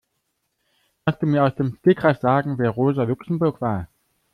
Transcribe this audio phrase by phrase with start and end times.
[1.05, 3.87] Kannst du mir aus dem Stegreif sagen, wer Rosa Luxemburg war?